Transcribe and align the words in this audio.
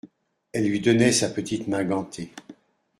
Elle 0.51 0.67
lui 0.67 0.79
donnait 0.79 1.11
sa 1.11 1.29
petite 1.29 1.67
main 1.67 1.83
gantée. 1.83 2.33